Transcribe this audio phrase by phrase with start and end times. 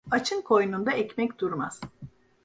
[0.11, 1.81] Açın koynunda ekmek durmaz.